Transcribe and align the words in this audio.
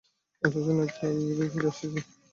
স্টেশনে 0.43 0.83
একটু 0.85 1.01
আগেভাগেই 1.07 1.49
ফিরে 1.53 1.69
এসেছিলাম। 1.71 2.05